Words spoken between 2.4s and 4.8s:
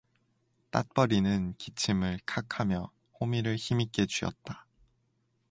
하며 호미를 힘있게 쥐었다.